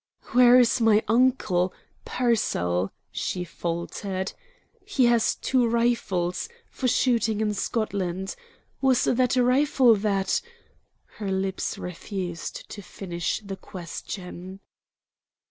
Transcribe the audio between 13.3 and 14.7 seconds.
the question.